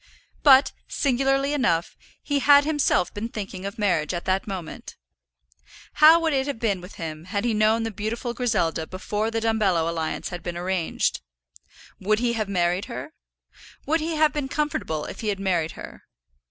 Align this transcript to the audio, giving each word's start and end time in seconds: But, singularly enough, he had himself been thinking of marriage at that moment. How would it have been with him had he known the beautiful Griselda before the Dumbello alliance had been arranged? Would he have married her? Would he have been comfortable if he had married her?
But, 0.41 0.71
singularly 0.87 1.53
enough, 1.53 1.95
he 2.23 2.39
had 2.39 2.65
himself 2.65 3.13
been 3.13 3.29
thinking 3.29 3.67
of 3.67 3.77
marriage 3.77 4.15
at 4.15 4.25
that 4.25 4.47
moment. 4.47 4.95
How 5.93 6.19
would 6.19 6.33
it 6.33 6.47
have 6.47 6.57
been 6.57 6.81
with 6.81 6.95
him 6.95 7.25
had 7.25 7.45
he 7.45 7.53
known 7.53 7.83
the 7.83 7.91
beautiful 7.91 8.33
Griselda 8.33 8.87
before 8.87 9.29
the 9.29 9.39
Dumbello 9.41 9.87
alliance 9.87 10.29
had 10.29 10.41
been 10.41 10.57
arranged? 10.57 11.21
Would 11.99 12.17
he 12.17 12.33
have 12.33 12.49
married 12.49 12.85
her? 12.85 13.13
Would 13.85 13.99
he 13.99 14.15
have 14.15 14.33
been 14.33 14.47
comfortable 14.47 15.05
if 15.05 15.19
he 15.19 15.27
had 15.27 15.39
married 15.39 15.73
her? 15.73 16.01